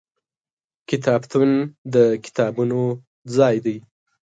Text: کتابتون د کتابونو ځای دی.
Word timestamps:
کتابتون 0.89 1.49
د 1.93 1.95
کتابونو 2.23 2.79
ځای 3.35 3.55
دی. 3.65 3.77